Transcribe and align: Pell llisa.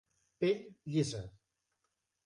Pell 0.43 0.65
llisa. 0.95 1.23